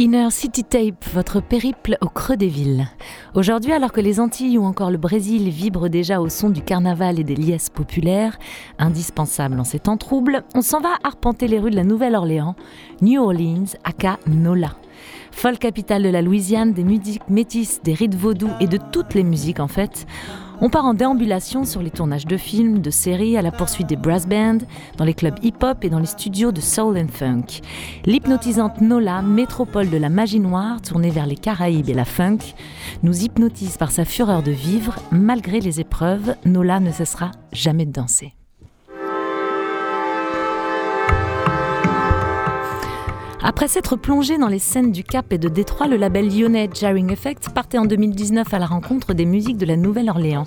[0.00, 2.86] Inner City Tape, votre périple au creux des villes.
[3.34, 7.20] Aujourd'hui, alors que les Antilles ou encore le Brésil vibrent déjà au son du carnaval
[7.20, 8.38] et des liesses populaires,
[8.78, 12.56] indispensables en ces temps troubles, on s'en va arpenter les rues de la Nouvelle-Orléans,
[13.02, 14.74] New Orleans, aka Nola.
[15.32, 19.22] Folle capitale de la Louisiane, des musiques métisses, des rites vaudous et de toutes les
[19.22, 20.06] musiques en fait,
[20.60, 23.96] on part en déambulation sur les tournages de films, de séries, à la poursuite des
[23.96, 24.58] brass bands,
[24.96, 27.62] dans les clubs hip-hop et dans les studios de soul and funk.
[28.04, 32.38] L'hypnotisante Nola, métropole de la magie noire, tournée vers les Caraïbes et la funk,
[33.02, 34.96] nous hypnotise par sa fureur de vivre.
[35.10, 38.34] Malgré les épreuves, Nola ne cessera jamais de danser.
[43.42, 47.10] Après s'être plongé dans les scènes du Cap et de Détroit, le label lyonnais Jarring
[47.10, 50.44] Effect partait en 2019 à la rencontre des musiques de la Nouvelle-Orléans.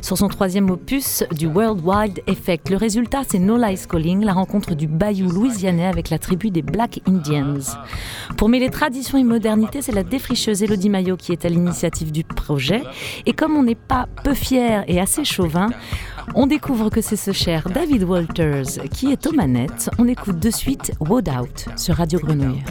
[0.00, 4.32] Sur son troisième opus du World Wide Effect, le résultat c'est No Lies Calling, la
[4.32, 7.76] rencontre du bayou louisianais avec la tribu des Black Indians.
[8.38, 12.24] Pour mêler tradition et modernité, c'est la défricheuse Elodie Maillot qui est à l'initiative du
[12.24, 12.82] projet.
[13.26, 15.68] Et comme on n'est pas peu fier et assez chauvin,
[16.34, 19.90] on découvre que c'est ce cher David Walters qui est aux manettes.
[19.98, 22.62] On écoute de suite Wood Out sur Radio Grenouille.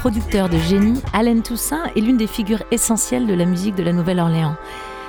[0.00, 3.92] producteur de génie, Allen Toussaint est l'une des figures essentielles de la musique de la
[3.92, 4.56] Nouvelle-Orléans.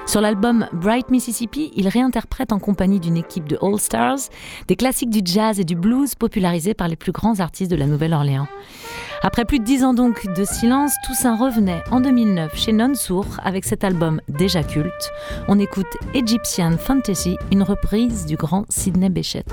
[0.06, 4.20] Sur l'album Bright Mississippi, il réinterprète en compagnie d'une équipe de All Stars
[4.68, 7.86] des classiques du jazz et du blues popularisés par les plus grands artistes de la
[7.86, 8.50] Nouvelle-Orléans.
[9.22, 13.26] Après plus de dix ans donc de silence, Toussaint revenait en 2009 chez Non Sour
[13.42, 15.10] avec cet album déjà culte.
[15.48, 19.46] On écoute Egyptian Fantasy, une reprise du grand Sidney Bechet.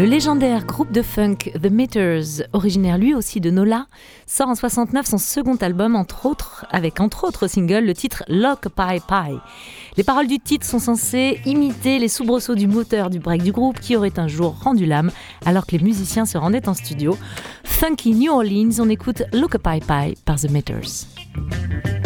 [0.00, 3.86] Le légendaire groupe de funk The Meters, originaire lui aussi de Nola,
[4.26, 8.70] sort en 69 son second album, entre autres, avec entre autres singles le titre Lock
[8.70, 9.38] Pie Pie.
[9.98, 13.78] Les paroles du titre sont censées imiter les soubresauts du moteur du break du groupe
[13.78, 15.10] qui aurait un jour rendu l'âme
[15.44, 17.18] alors que les musiciens se rendaient en studio.
[17.62, 21.99] Funky New Orleans, on écoute Lock Pie Pie par The Meters.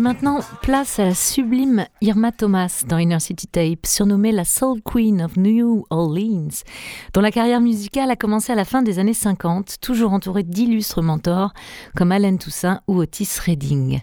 [0.00, 4.80] Et maintenant, place à la sublime Irma Thomas dans Inner City Tape, surnommée la Soul
[4.82, 6.64] Queen of New Orleans,
[7.12, 11.02] dont la carrière musicale a commencé à la fin des années 50, toujours entourée d'illustres
[11.02, 11.52] mentors
[11.94, 14.00] comme Alan Toussaint ou Otis Redding.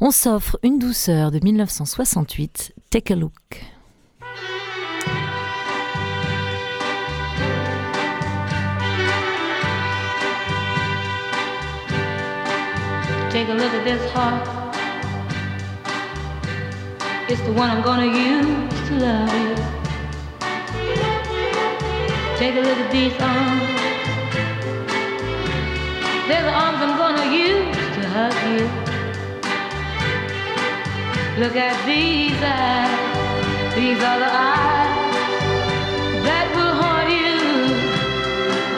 [0.00, 3.32] On s'offre une douceur de 1968, Take a Look.
[13.30, 14.59] Take a look at this heart.
[17.32, 19.54] It's the one I'm gonna use to love you.
[22.36, 23.70] Take a look at these arms.
[26.26, 28.66] They're the arms I'm gonna use to hug you.
[31.40, 33.74] Look at these eyes.
[33.76, 35.14] These are the eyes
[36.26, 37.38] that will haunt you.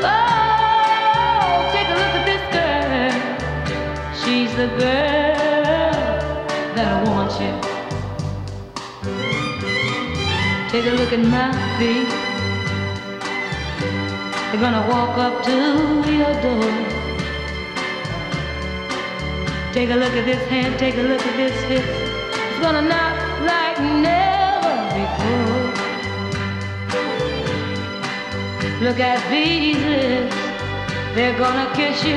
[0.05, 3.17] Oh, take a look at this girl.
[4.21, 5.12] She's the girl
[10.73, 12.09] Take a look at my feet.
[14.49, 15.53] They're gonna walk up to
[16.11, 16.73] your door.
[19.75, 21.85] Take a look at this hand, take a look at this hip.
[21.85, 23.17] It's gonna knock
[23.53, 25.73] like never before.
[28.81, 30.35] Look at these lips,
[31.15, 32.17] they're gonna kiss you,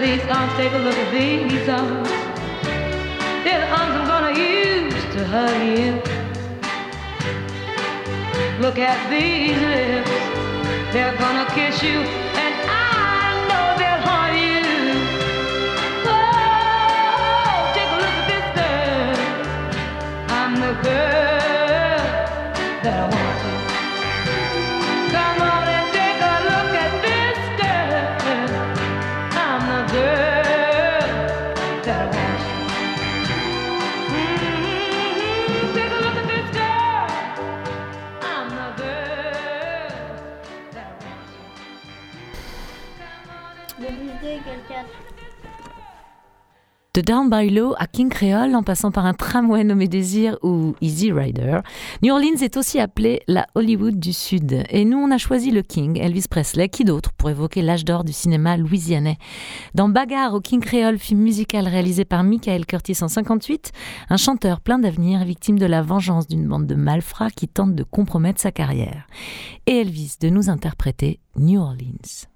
[0.00, 2.08] these arms, take a look at these arms.
[3.44, 6.02] They're the arms I'm gonna use to hug you.
[8.60, 10.10] Look at these lips,
[10.92, 11.98] they're gonna kiss you,
[12.44, 14.64] and I know they'll haunt you.
[16.12, 19.18] Oh, take a look at this girl.
[20.28, 22.02] I'm the girl
[22.82, 23.25] that I want
[46.96, 50.74] De Down by Low à King Creole, en passant par un tramway nommé Désir ou
[50.80, 51.58] Easy Rider,
[52.02, 54.64] New Orleans est aussi appelée la Hollywood du Sud.
[54.70, 58.02] Et nous, on a choisi le King, Elvis Presley, qui d'autre pour évoquer l'âge d'or
[58.02, 59.18] du cinéma louisianais?
[59.74, 63.72] Dans Bagarre au King Creole, film musical réalisé par Michael Curtis en 58,
[64.08, 67.84] un chanteur plein d'avenir victime de la vengeance d'une bande de malfrats qui tentent de
[67.84, 69.06] compromettre sa carrière.
[69.66, 72.26] Et Elvis de nous interpréter New Orleans.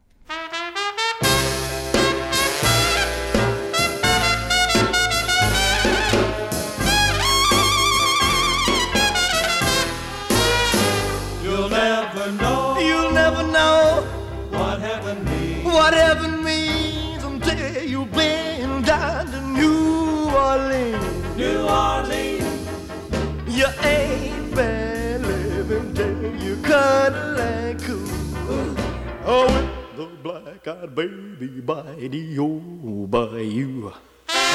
[29.33, 33.93] Oh, with the black-eyed baby by the old bayou.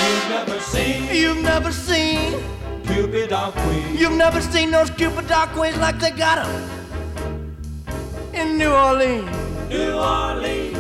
[0.04, 2.44] you've never seen You've never seen,
[2.86, 3.98] Cupid or Queen.
[3.98, 6.52] you've never seen those Cupid dark queens like they got 'em
[8.34, 9.30] in New Orleans.
[9.70, 10.78] New Orleans,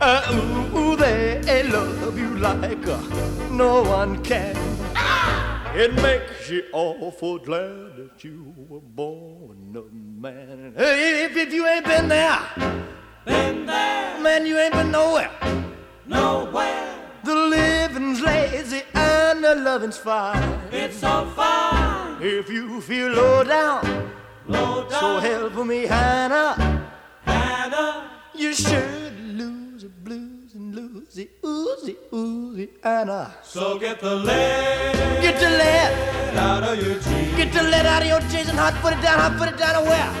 [0.00, 2.98] Uh, ooh, ooh, they love you like uh,
[3.50, 4.56] no one can.
[5.76, 9.84] It makes you awful glad that you were born a
[10.18, 10.74] man.
[10.76, 12.38] Hey, if, if you ain't been there,
[13.24, 15.30] been there, man, you ain't been nowhere.
[16.06, 16.94] nowhere.
[17.24, 20.42] The living's lazy and the loving's fine.
[20.72, 24.10] It's so fine, If you feel low down,
[24.46, 25.00] low down.
[25.00, 26.88] so help me, Hannah.
[27.22, 30.37] Hannah, You should lose a blues
[30.82, 33.34] the oozy, oozy, Anna.
[33.42, 36.36] so get the lead Get the lead.
[36.38, 37.36] out of your jeans.
[37.36, 39.58] Get the lead out of your jeans and hot foot it down, hot foot it
[39.58, 40.12] down to where?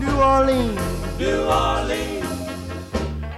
[0.00, 2.24] New Orleans, New Orleans,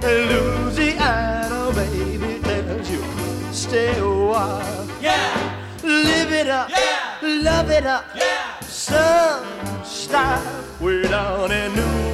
[0.03, 3.03] Louisiana, baby, tells you
[3.53, 4.87] stay a while.
[5.01, 7.19] yeah, Live it up, Yeah.
[7.23, 8.61] love it up, yeah.
[8.61, 9.45] some
[9.85, 12.12] style way down in New, New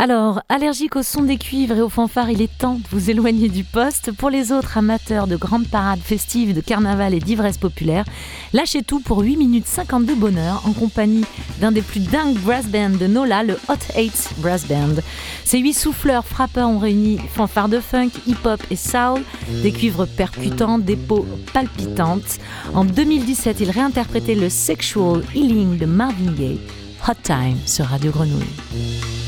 [0.00, 3.48] Alors, allergique au son des cuivres et aux fanfares, il est temps de vous éloigner
[3.48, 4.12] du poste.
[4.12, 8.04] Pour les autres amateurs de grandes parades festives, de carnaval et d'ivresse populaire,
[8.52, 11.24] lâchez tout pour 8 minutes 52 bonheur en compagnie
[11.60, 15.02] d'un des plus dingues brass bands de Nola, le Hot Eight Brass Band.
[15.44, 19.24] Ces huit souffleurs frappeurs ont réuni fanfares de funk, hip-hop et soul,
[19.64, 22.38] des cuivres percutants, des peaux palpitantes.
[22.72, 26.60] En 2017, ils réinterprétaient le Sexual Healing de Marvin Gaye.
[27.08, 29.27] Hot Time sur Radio Grenouille.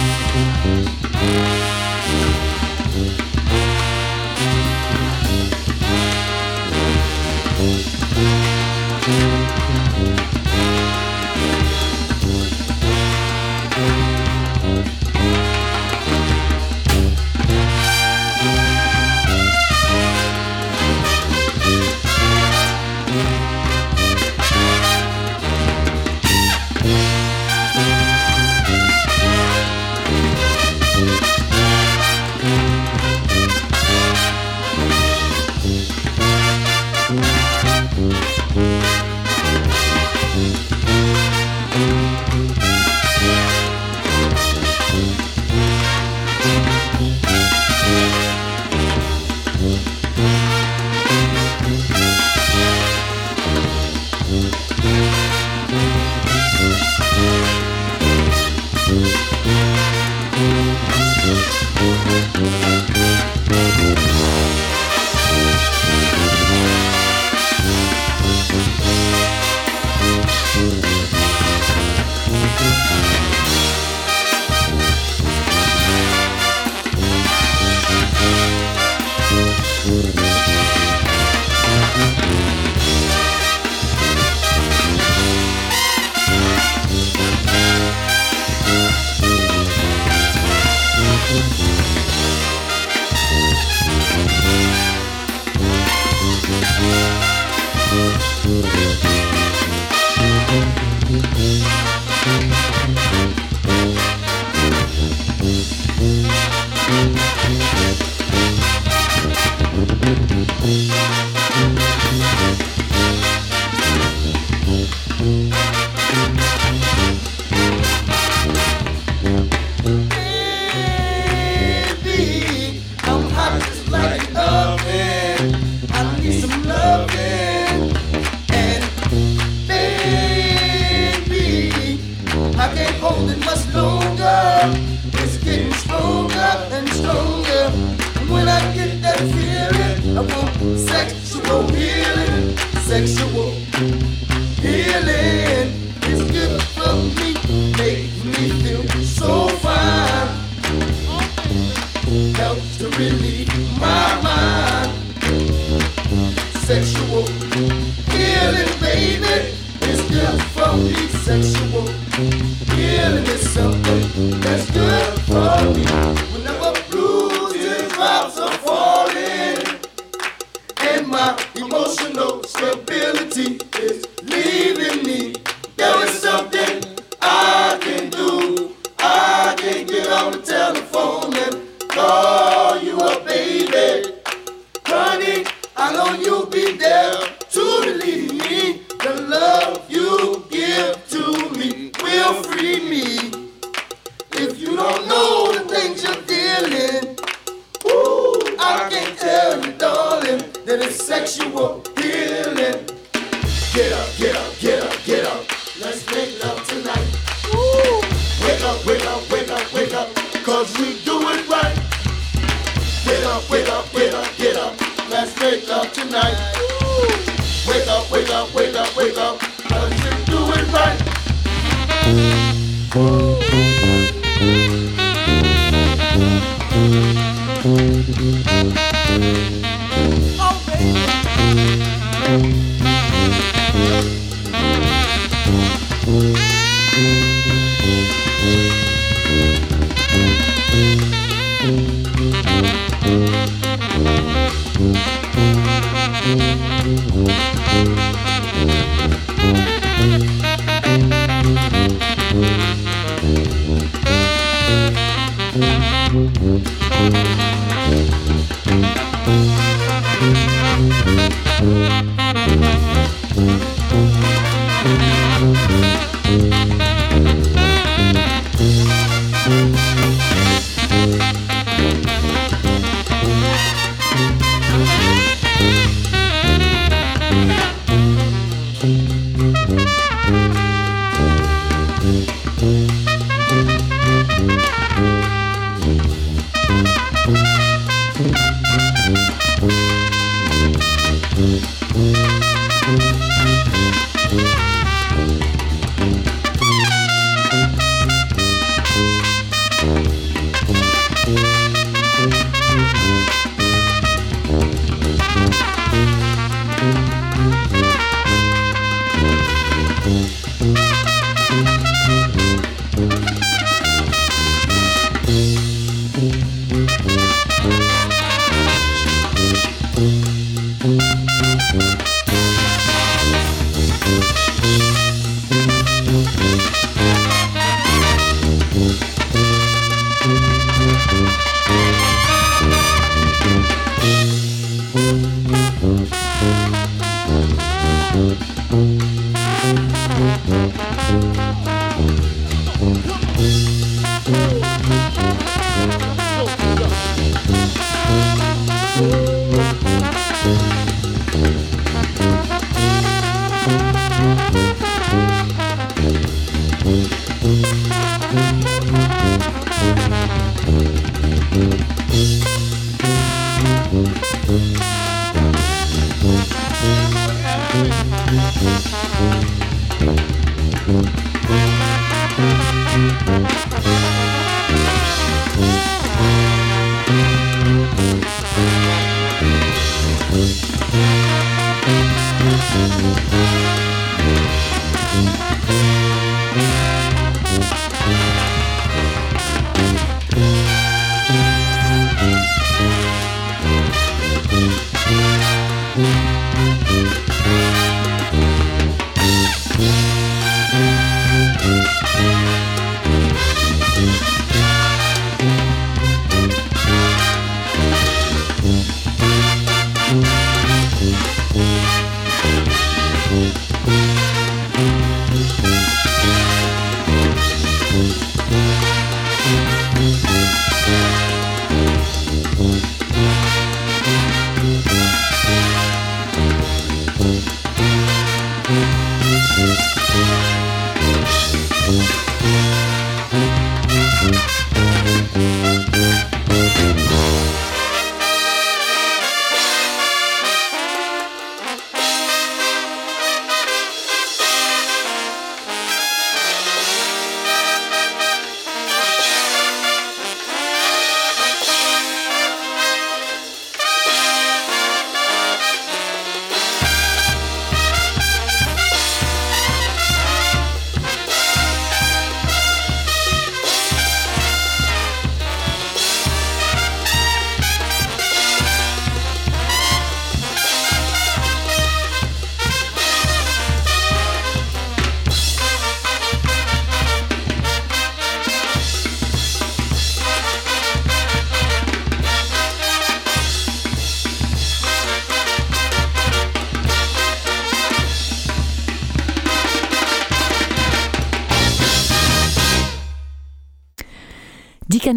[162.21, 162.70] Sexual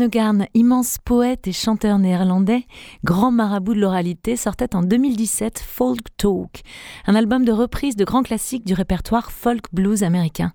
[0.05, 2.67] Hannegarn, immense poète et chanteur néerlandais,
[3.05, 6.61] grand marabout de l'oralité, sortait en 2017 Folk Talk,
[7.07, 10.53] un album de reprise de grands classiques du répertoire folk blues américain,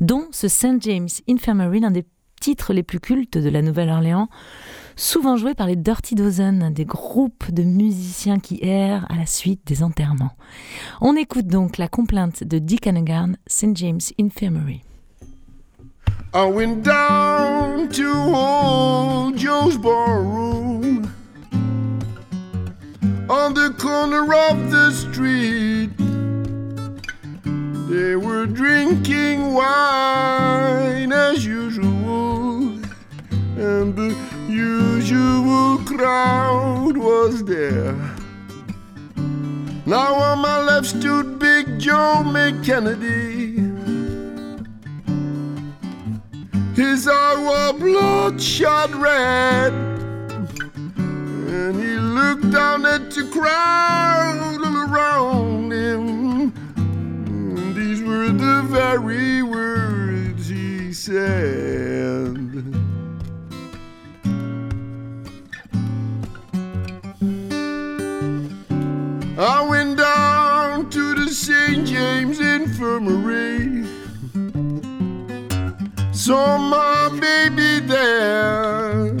[0.00, 0.80] dont ce St.
[0.82, 2.06] James Infirmary, l'un des
[2.40, 4.28] titres les plus cultes de la Nouvelle-Orléans,
[4.94, 9.66] souvent joué par les Dirty Dozen, des groupes de musiciens qui errent à la suite
[9.66, 10.36] des enterrements.
[11.00, 13.76] On écoute donc la complainte de Dick Hannegarn, St.
[13.76, 14.82] James Infirmary.
[16.36, 21.10] I went down to old Joe's barroom
[23.30, 25.96] on the corner of the street.
[27.88, 32.68] They were drinking wine as usual,
[33.56, 34.14] and the
[34.46, 37.94] usual crowd was there.
[39.86, 43.75] Now on my left stood Big Joe McKennedy.
[46.76, 49.72] His eye was bloodshot red,
[50.92, 56.52] and he looked down at the crowd all around him.
[56.76, 62.36] And these were the very words he said.
[69.38, 71.86] I went down to the St.
[71.86, 73.85] James Infirmary.
[76.26, 79.14] Saw my baby there.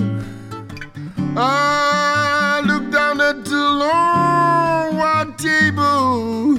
[1.36, 6.58] I looked down at the long white table.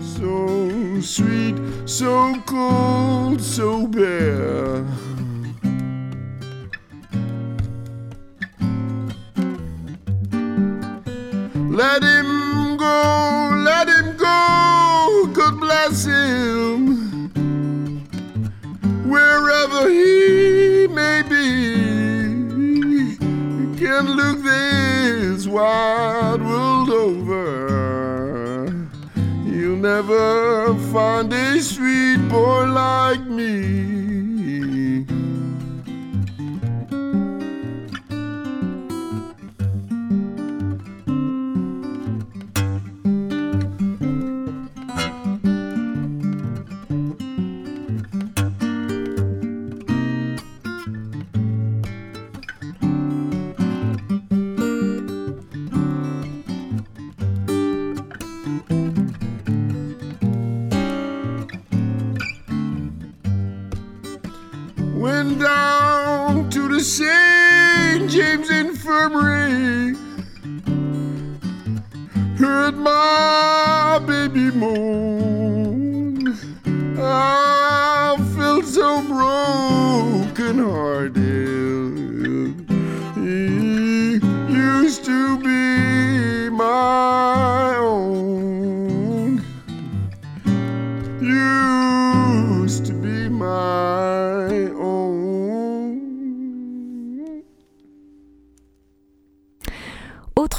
[0.00, 1.54] So sweet,
[1.86, 4.84] so cold, so bare.
[11.54, 14.69] Let him go, let him go,
[25.50, 28.66] wide world over.
[29.44, 33.89] You'll never find a sweet boy like me.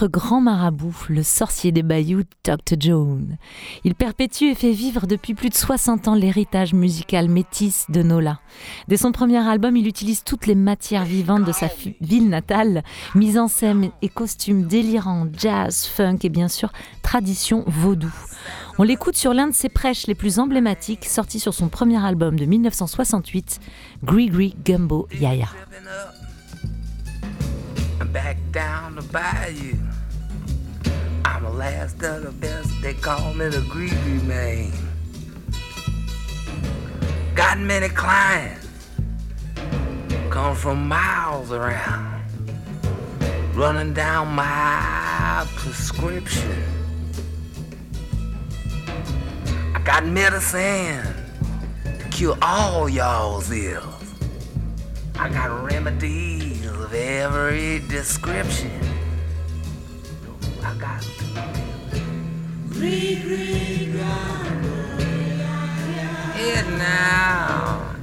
[0.08, 2.76] Grand marabout, le sorcier des bayous, Dr.
[2.80, 3.38] Jones.
[3.84, 8.40] Il perpétue et fait vivre depuis plus de 60 ans l'héritage musical métis de Nola.
[8.88, 11.70] Dès son premier album, il utilise toutes les matières vivantes de sa
[12.02, 12.84] ville natale,
[13.16, 18.14] mise en scène et costumes délirants, jazz, funk et bien sûr tradition vaudou.
[18.78, 22.40] On l'écoute sur l'un de ses prêches les plus emblématiques, sorti sur son premier album
[22.40, 23.60] de 1968,
[24.04, 25.50] Gree Gumbo Yaya.
[29.02, 29.78] The bayou.
[31.26, 32.70] I'm the last of the best.
[32.82, 34.72] They call me the greedy man.
[37.36, 38.68] Got many clients,
[40.30, 42.22] come from miles around,
[43.56, 46.64] running down my prescription.
[49.74, 51.08] I got medicine
[51.84, 53.86] to cure all y'all's ills.
[55.16, 58.81] I got remedies of every description.
[60.62, 61.04] Got
[66.38, 67.96] it now.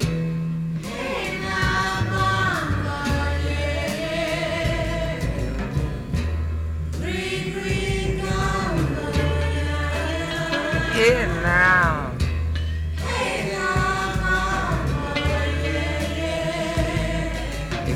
[10.94, 11.97] Here now.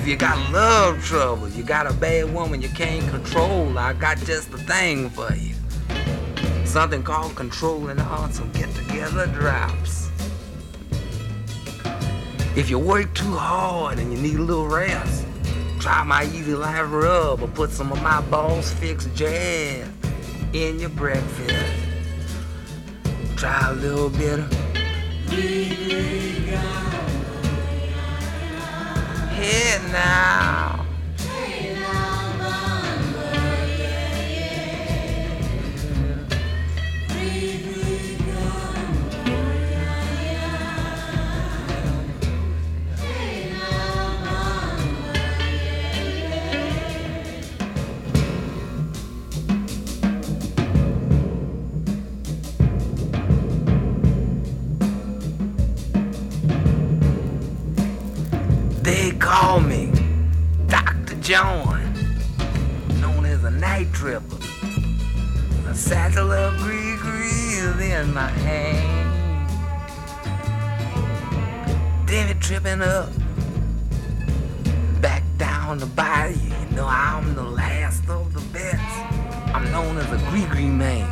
[0.02, 4.18] If you got love trouble, you got a bad woman you can't control, I got
[4.18, 5.54] just the thing for you.
[6.66, 10.10] Something called controlling awesome get together drops.
[12.56, 15.24] If you work too hard and you need a little rest,
[15.78, 19.86] try my easy life rub or put some of my boss fix jazz
[20.52, 21.76] in your breakfast.
[23.36, 24.52] Try a little bit of
[29.42, 30.81] Here now.
[61.32, 61.80] John,
[63.00, 64.36] known as a night tripper.
[65.66, 66.92] A satchel of gree
[67.56, 69.48] is in my hand.
[72.06, 73.08] It tripping up,
[75.00, 76.34] back down the bayou.
[76.34, 78.82] You know I'm the last of the best.
[79.54, 81.08] I'm known as a gree gree man.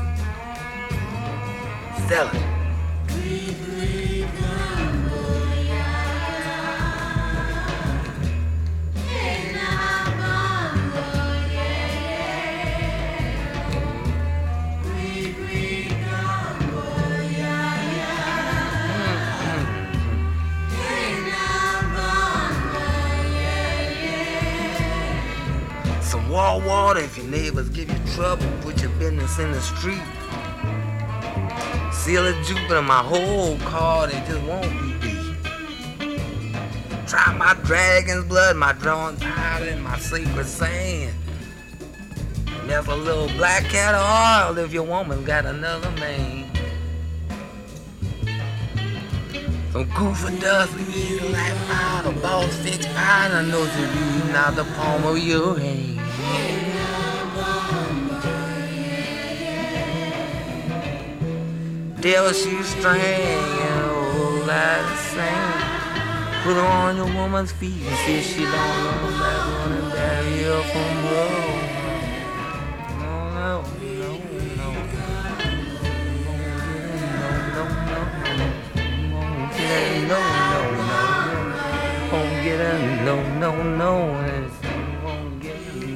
[2.09, 2.61] Sell it.
[3.09, 4.10] Some
[26.71, 28.47] water if your neighbors give you trouble.
[28.61, 30.07] Put your business in the street.
[31.93, 35.37] Seal Jupiter, my whole car, they just won't be beat.
[37.09, 41.13] Try my dragon's blood, my drawn powder, and my sacred sand.
[42.47, 46.47] And there's a little black cat oil if your woman got another man.
[49.73, 54.65] Some goofer dust, you like fire, the boss fix I know to be not the
[54.77, 56.60] palm of your hand.
[62.01, 65.61] Devil shoe string and a whole lot of sand.
[66.43, 69.93] Put her on your woman's feet and see if she don't run back on and
[69.93, 71.29] bury her from her.
[73.01, 73.53] No, no,
[74.01, 74.11] no,
[74.57, 74.69] no.
[77.21, 78.01] No, no, no.
[80.09, 80.21] No, no, no.
[80.21, 80.23] No,
[83.39, 83.91] no, no.
[84.21, 84.37] Her,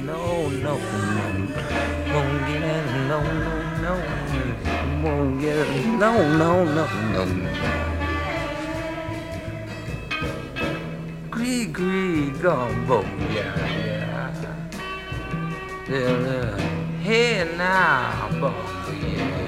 [0.05, 0.75] no, no, no.
[2.13, 2.77] Won't get her,
[3.07, 4.14] no,
[5.45, 7.25] no, no, no, no.
[11.29, 14.31] Gree, gree, gumbo, yeah, yeah.
[15.87, 16.57] Yeah, yeah.
[17.03, 18.53] Hey now, yeah,
[19.01, 19.44] yeah.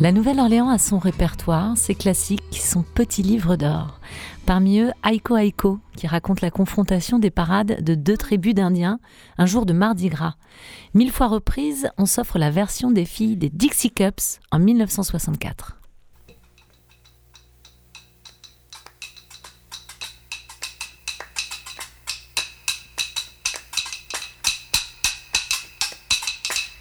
[0.00, 3.98] La Nouvelle-Orléans a son répertoire, ses classiques, son petit livre d'or.
[4.46, 9.00] Parmi eux, Aiko Aiko, qui raconte la confrontation des parades de deux tribus d'Indiens
[9.38, 10.36] un jour de Mardi Gras.
[10.94, 15.77] Mille fois reprise, on s'offre la version des filles des Dixie Cups en 1964.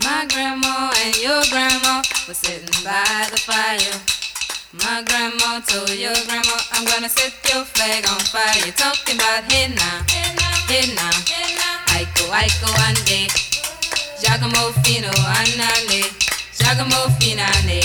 [0.08, 4.00] My grandma and your grandma were sitting by the fire.
[4.72, 8.56] My grandma told your grandma, I'm gonna set your flag on fire.
[8.64, 10.00] You're talking about hey now,
[12.00, 13.28] Iko, Iko, ande.
[14.22, 16.08] Giacomo Fino, anale.
[16.56, 17.84] Giacomo Finale.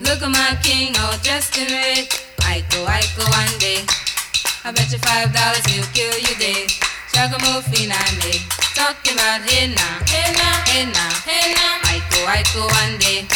[0.00, 2.08] Look at my king all dressed in red.
[2.40, 4.01] Iko, Iko, ande.
[4.64, 6.70] I bet you five dollars he'll kill you dead.
[7.10, 8.38] Giacomo Finale.
[8.78, 11.82] Talking about hey now, hey now.
[11.90, 13.26] Iko, Iko, ande.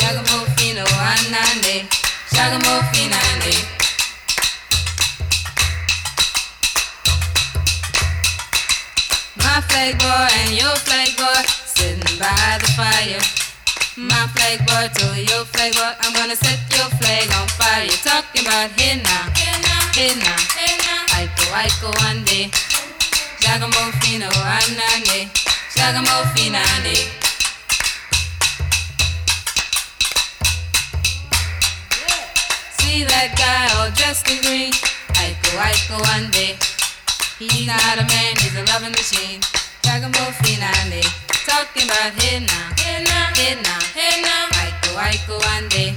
[0.00, 1.84] Giacomo Fino, anale.
[2.32, 3.52] Giacomo Finale.
[9.36, 13.20] My flag boy and your flag boy sitting by the fire.
[14.00, 17.92] My flag boy told your flag boy, I'm gonna set your flag on fire.
[18.00, 19.28] Talking about hey now,
[20.08, 20.36] now.
[21.20, 22.48] Iko, Iko, one day.
[23.40, 25.28] Giacomo Fino, anane.
[25.76, 26.96] Giacomo Finale.
[32.80, 34.72] See that guy all dressed in green?
[35.20, 36.56] Iko, Iko, one day.
[37.38, 39.40] He's not a man, he's a loving machine.
[39.84, 41.04] Giacomo Finale.
[41.44, 43.04] Talking about hey now, hey
[44.24, 44.48] now.
[44.64, 45.92] Iko, Iko, one day.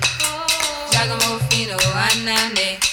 [0.91, 2.92] Giacomo Fino, anane.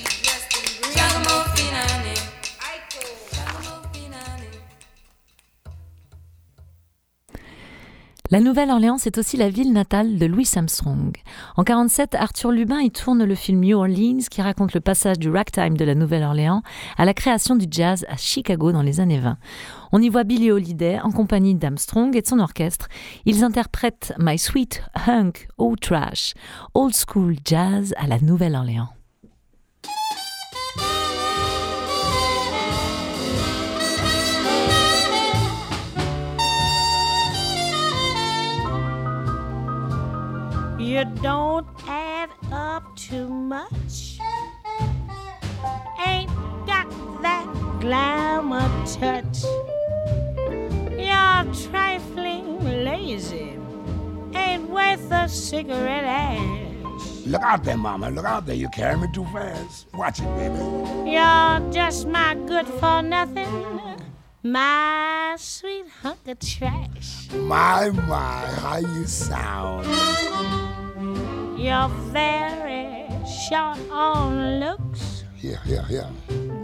[8.31, 11.13] La Nouvelle-Orléans, c'est aussi la ville natale de Louis Armstrong.
[11.57, 15.29] En 47, Arthur Lubin y tourne le film New Orleans qui raconte le passage du
[15.29, 16.61] ragtime de la Nouvelle-Orléans
[16.97, 19.37] à la création du jazz à Chicago dans les années 20.
[19.91, 22.87] On y voit Billie Holiday en compagnie d'Armstrong et de son orchestre.
[23.25, 26.33] Ils interprètent My Sweet Hunk Old Trash,
[26.73, 29.00] old school jazz à la Nouvelle-Orléans.
[40.91, 44.19] You don't add up too much.
[46.05, 46.29] Ain't
[46.67, 47.47] got that
[47.79, 49.41] glamour touch.
[50.99, 53.57] You're trifling lazy.
[54.35, 57.25] Ain't worth a cigarette ash.
[57.25, 58.09] Look out there, Mama.
[58.09, 58.55] Look out there.
[58.55, 59.87] You're carrying me too fast.
[59.93, 60.57] Watch it, baby.
[61.09, 63.47] You're just my good for nothing.
[64.43, 67.31] My sweet hunk of trash.
[67.31, 69.87] My, my, how you sound.
[71.61, 75.25] You're very short on looks.
[75.37, 76.09] Yeah, yeah, yeah.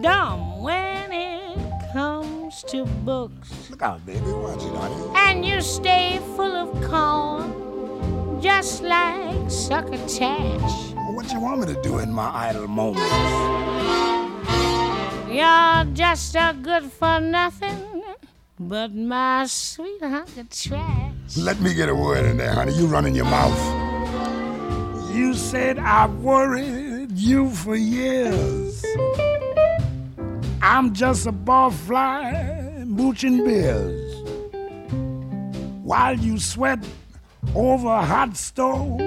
[0.01, 3.69] dumb when it comes to books.
[3.69, 4.21] Look out, baby.
[4.21, 4.95] Watch it, honey.
[5.15, 10.93] And you stay full of corn, just like sucker succotash.
[11.13, 13.05] What you want me to do in my idle moments?
[15.29, 18.03] You're just a good for nothing,
[18.59, 21.37] but my sweet hunk of trash.
[21.37, 22.73] Let me get a word in there, honey.
[22.73, 23.86] You running your mouth.
[25.17, 28.85] You said I've worried you for years.
[30.61, 34.13] I'm just a barfly mooching beers.
[35.81, 36.85] While you sweat
[37.55, 39.01] over a hot stove,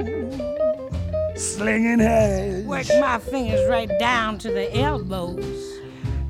[1.37, 2.65] slinging hash.
[2.65, 5.79] Work my fingers right down to the elbows.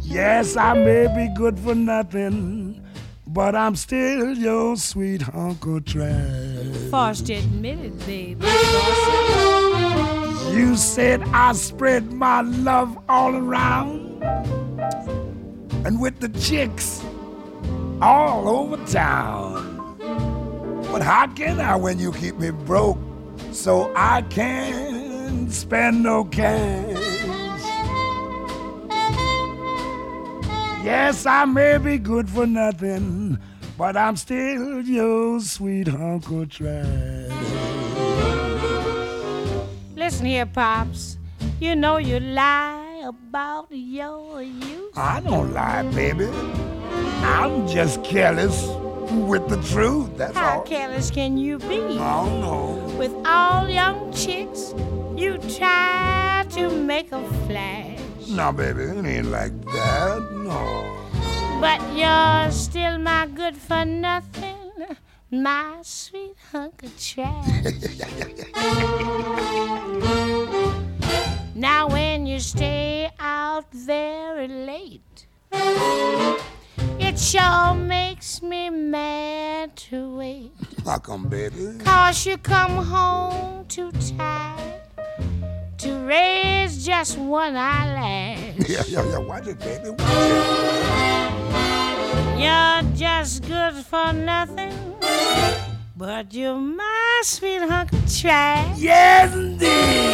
[0.03, 2.85] Yes, I may be good for nothing,
[3.27, 6.91] but I'm still your sweet Uncle Trash.
[6.91, 9.50] Forced to admit it, baby.
[10.53, 14.23] You said I spread my love all around,
[15.85, 17.05] and with the chicks
[18.03, 19.97] all over town.
[20.91, 22.99] But how can I when you keep me broke
[23.53, 26.97] so I can't spend no cash?
[30.83, 33.39] Yes, I may be good for nothing,
[33.79, 37.70] but I'm still your sweet Uncle Trash.
[40.01, 41.19] Listen here, Pops.
[41.61, 44.97] You know you lie about your youth?
[44.97, 46.25] I don't lie, baby.
[47.23, 48.67] I'm just careless
[49.29, 50.17] with the truth.
[50.17, 50.63] That's How all.
[50.63, 51.81] careless can you be?
[51.81, 52.97] Oh, I don't know.
[52.97, 54.73] With all young chicks,
[55.17, 58.01] you try to make a flash.
[58.27, 60.27] No, baby, it ain't like that.
[60.33, 60.97] No.
[61.61, 64.50] But you're still my good for nothing,
[65.31, 67.47] my sweet hunk of trash.
[71.55, 75.27] now, when you stay out very late,
[76.99, 80.51] it sure makes me mad to wait.
[80.85, 81.79] How come, baby?
[81.79, 84.81] Cause you come home too tired
[85.79, 88.39] to raise just one eyelash.
[88.69, 89.19] Yeah, yeah, yeah.
[89.19, 89.91] Watch it, baby.
[89.91, 91.31] Watch it.
[92.41, 94.73] You're just good for nothing,
[95.97, 98.79] but you're my sweet hunk of trash.
[98.79, 100.11] Yes, indeed.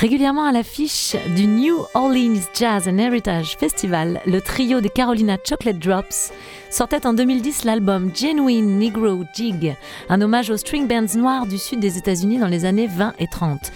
[0.00, 5.78] Régulièrement à l'affiche du New Orleans Jazz and Heritage Festival, le trio des Carolina Chocolate
[5.78, 6.32] Drops
[6.70, 9.76] sortait en 2010 l'album Genuine Negro Jig,
[10.08, 13.26] un hommage aux string bands noirs du sud des États-Unis dans les années 20 et
[13.26, 13.72] 30.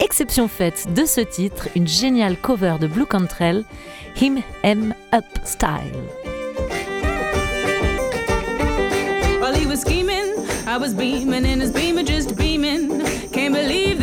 [0.00, 3.64] Exception faite de ce titre, une géniale cover de Blue Cantrell,
[4.20, 5.94] Him M Up Style.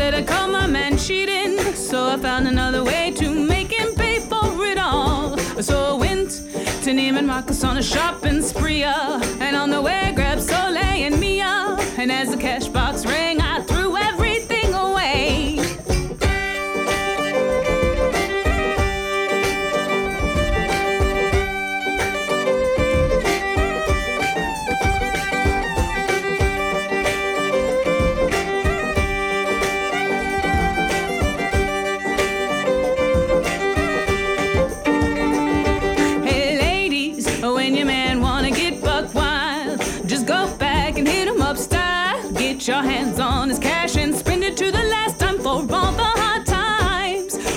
[0.05, 1.57] That I caught my man cheating.
[1.73, 5.35] So I found another way to make him pay for it all.
[5.69, 6.29] So I went
[6.83, 8.83] to Neiman Marcus on a shopping spree.
[8.83, 11.75] uh, And on the way, grabbed Soleil and Mia.
[11.97, 13.34] And as the cash box rang,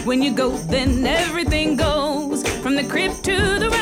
[0.08, 2.42] When you go, then everything goes.
[2.62, 3.77] From the crib to the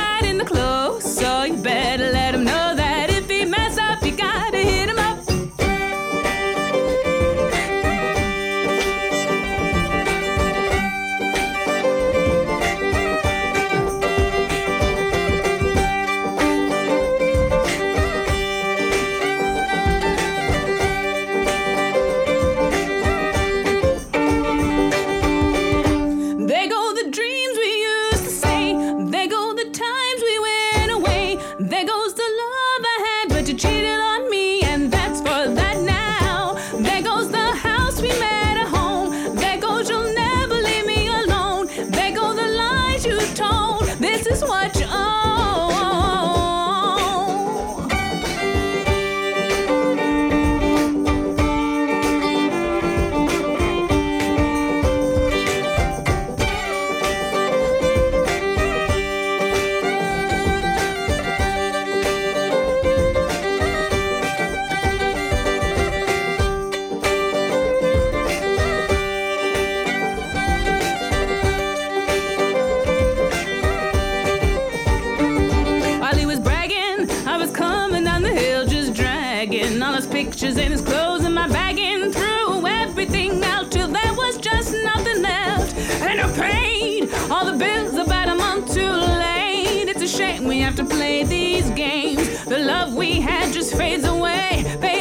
[90.76, 92.44] to play these games.
[92.44, 94.95] The love we had just fades away, fades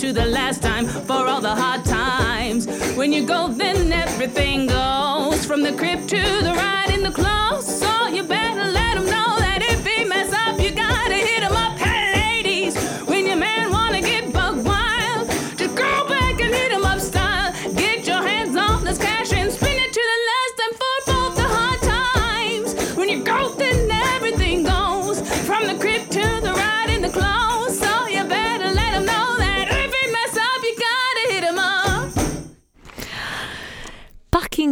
[0.00, 2.66] to the last time for all the hard times.
[2.96, 7.66] When you go, then everything goes from the crib to the ride in the clothes.
[7.80, 11.52] So you better let him know that if he mess up, you gotta hit him
[11.52, 11.79] up.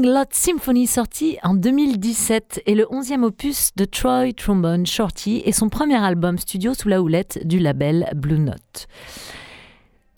[0.05, 5.68] Lot Symphony sorti en 2017 est le 11e opus de Troy Trombone Shorty et son
[5.68, 8.86] premier album studio sous la houlette du label Blue Note.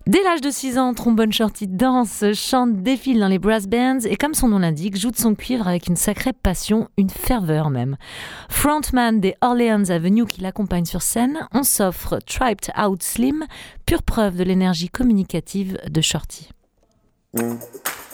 [0.07, 4.17] Dès l'âge de 6 ans, Trombone Shorty danse, chante, défile dans les brass bands et
[4.17, 7.97] comme son nom l'indique, joue de son cuivre avec une sacrée passion, une ferveur même.
[8.49, 13.47] Frontman des Orleans Avenue qui l'accompagne sur scène, on s'offre Triped Out Slim,
[13.87, 16.49] pure preuve de l'énergie communicative de Shorty.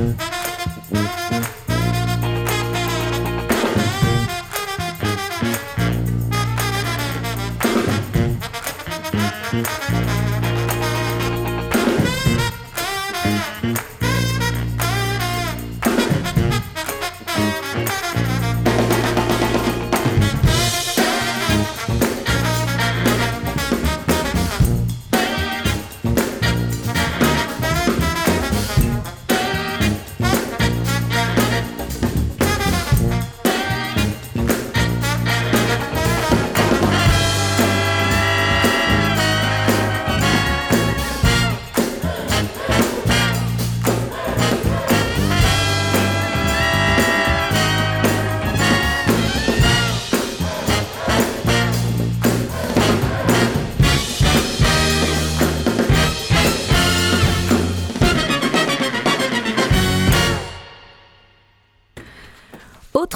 [0.00, 0.29] Mm-hmm.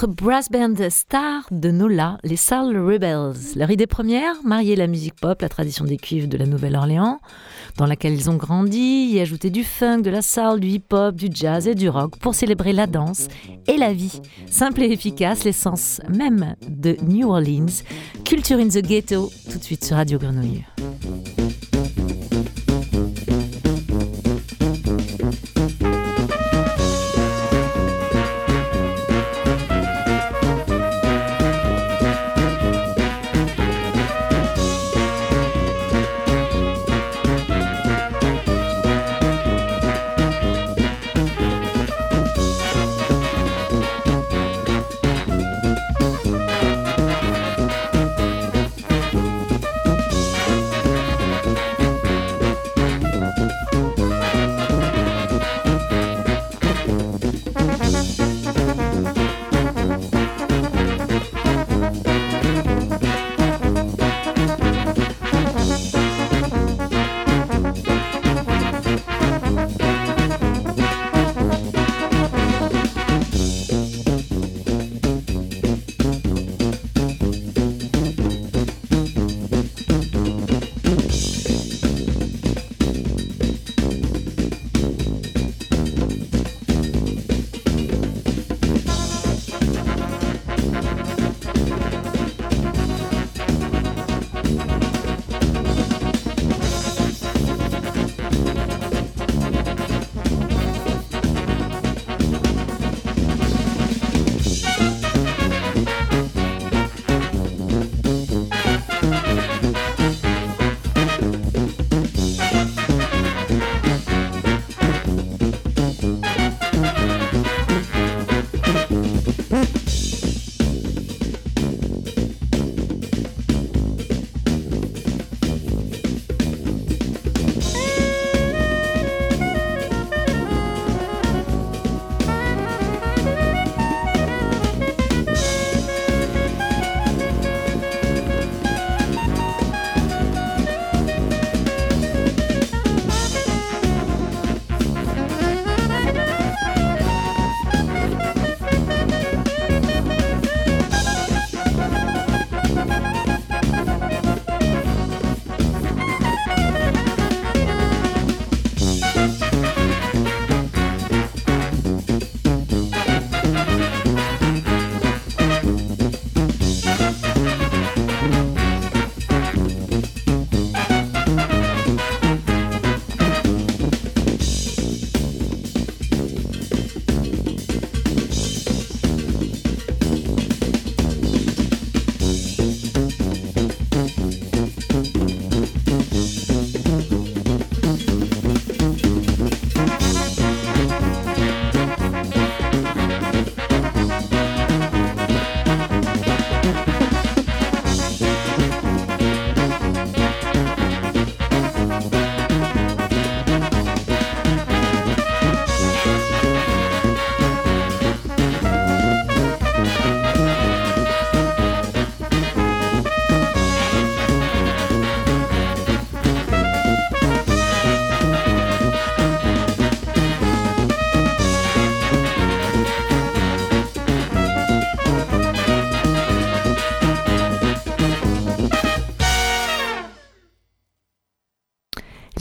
[0.06, 3.56] Brass band star de Nola, les Soul Rebels.
[3.56, 7.20] Leur idée première, marier la musique pop, la tradition des cuivres de la Nouvelle-Orléans,
[7.76, 11.28] dans laquelle ils ont grandi, y ajouter du funk, de la soul, du hip-hop, du
[11.32, 13.28] jazz et du rock pour célébrer la danse
[13.66, 14.20] et la vie.
[14.46, 17.82] Simple et efficace, l'essence même de New Orleans.
[18.24, 20.64] Culture in the Ghetto, tout de suite sur Radio Grenouille.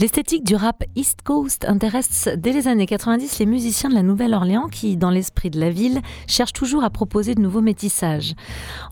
[0.04, 4.68] L'esthétique du rap East Coast intéresse dès les années 90 les musiciens de la Nouvelle-Orléans
[4.68, 8.34] qui, dans l'esprit de la ville, cherchent toujours à proposer de nouveaux métissages.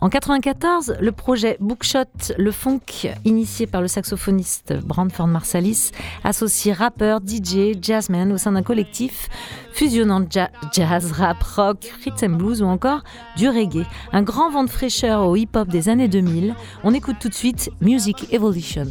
[0.01, 2.79] En 94, le projet Bookshot, le funk,
[3.25, 5.91] initié par le saxophoniste Brandford Marsalis,
[6.23, 9.29] associe rappeurs, DJ, jazzmen au sein d'un collectif
[9.71, 13.03] fusionnant ja- jazz, rap, rock, rhythm blues ou encore
[13.37, 13.85] du reggae.
[14.13, 16.55] Un grand vent de fraîcheur au hip-hop des années 2000.
[16.83, 18.87] On écoute tout de suite Music Evolution.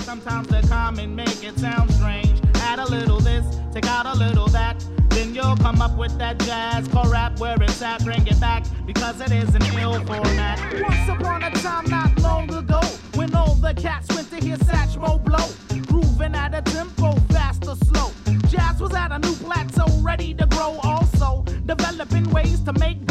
[0.00, 2.40] Sometimes they come and make it sound strange.
[2.56, 4.84] Add a little this, take out a little that.
[5.10, 8.04] Then you'll come up with that jazz called rap where it's at.
[8.04, 10.58] Bring it back because it is an ill format.
[10.82, 12.80] Once upon a time, not long ago,
[13.14, 15.48] when all the cats went to hear Satchmo blow,
[15.86, 18.10] grooving at a tempo fast or slow.
[18.48, 20.78] Jazz was at a new plateau, ready to grow.
[20.82, 23.03] Also, developing ways to make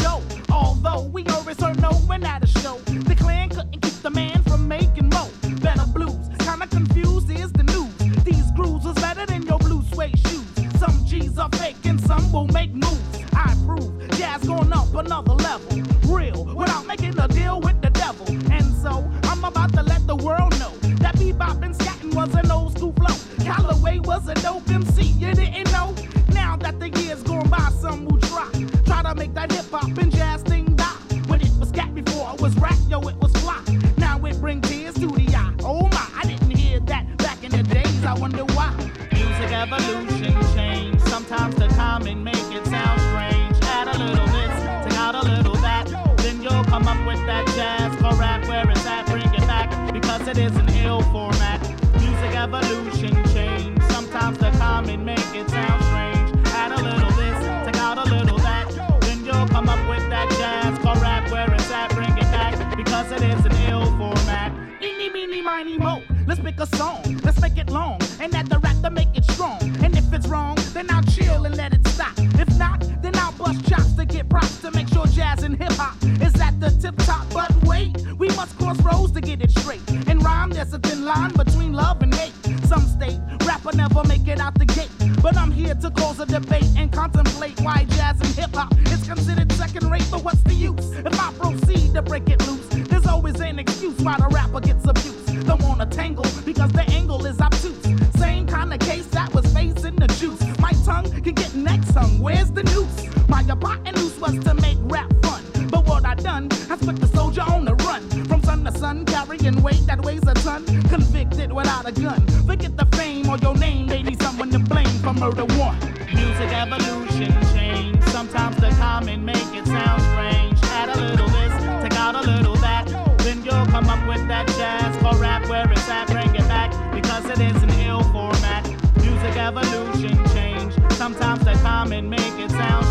[111.86, 112.26] A gun.
[112.46, 113.86] Forget the fame or your name.
[113.86, 115.78] They need someone to blame for murder one.
[116.14, 118.02] Music evolution change.
[118.04, 120.58] Sometimes the common make it sound strange.
[120.72, 122.86] Add a little this, take out a little that.
[123.18, 126.06] Then you'll come up with that jazz called rap where it's at.
[126.06, 128.66] Bring it back because it is an ill format.
[129.02, 130.72] Music evolution change.
[130.92, 132.86] Sometimes the common make it sound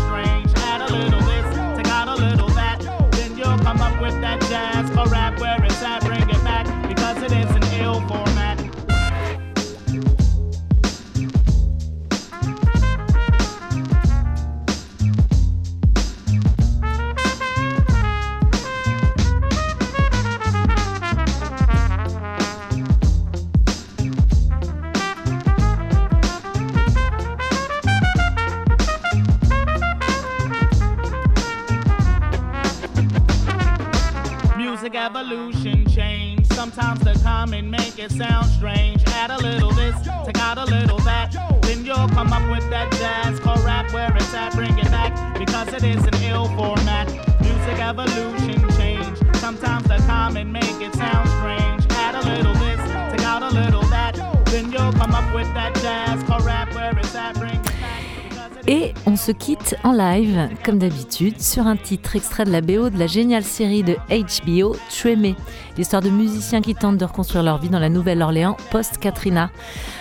[60.64, 64.76] comme d'habitude, sur un titre extrait de la BO de la géniale série de HBO
[64.88, 65.34] Tremé,
[65.76, 69.50] l'histoire de musiciens qui tentent de reconstruire leur vie dans la Nouvelle-Orléans post-Katrina.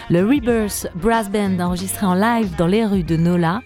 [0.09, 3.61] Le Rebirth Brass Band enregistré en live dans les rues de Nola.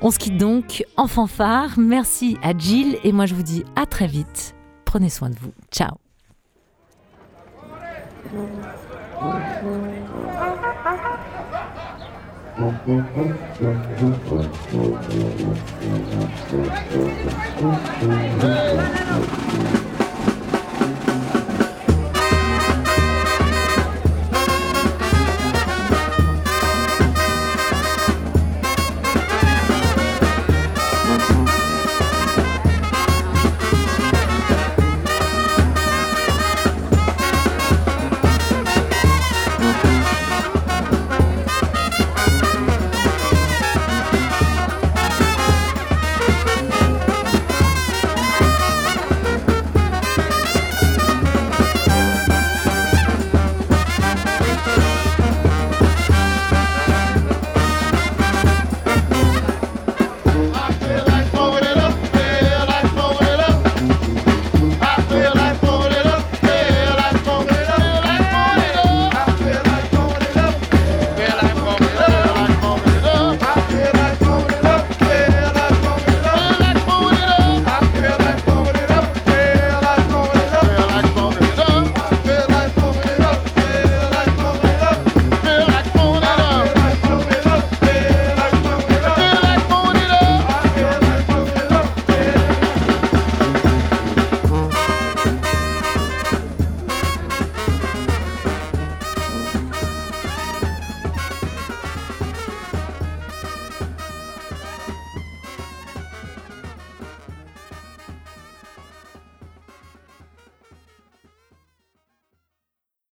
[0.00, 1.78] On se quitte donc en fanfare.
[1.78, 4.54] Merci à Jill et moi je vous dis à très vite.
[4.84, 5.52] Prenez soin de vous.
[5.70, 5.96] Ciao.
[12.56, 12.74] Hey,